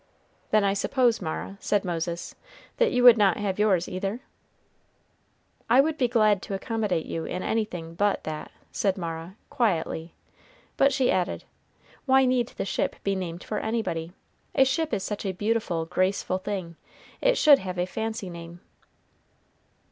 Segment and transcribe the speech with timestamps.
[0.49, 2.33] "Then I suppose, Mara," said Moses,
[2.77, 4.21] "that you would not have yours either?"
[5.69, 10.15] "I would be glad to accommodate you in anything but that," said Mara, quietly;
[10.75, 11.43] but she added,
[12.07, 14.11] "Why need the ship be named for anybody?
[14.55, 16.77] A ship is such a beautiful, graceful thing,
[17.21, 18.59] it should have a fancy name."